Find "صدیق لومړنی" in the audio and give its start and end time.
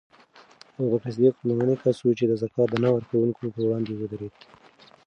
1.15-1.75